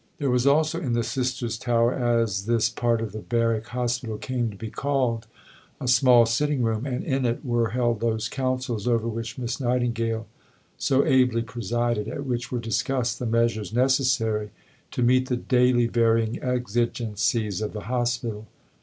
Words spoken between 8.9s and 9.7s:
which Miss